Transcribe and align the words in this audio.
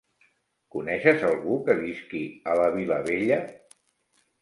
Coneixes 0.75 1.27
algú 1.33 1.59
que 1.69 1.77
visqui 1.83 2.25
a 2.55 2.59
la 2.65 2.69
Vilavella? 2.81 3.43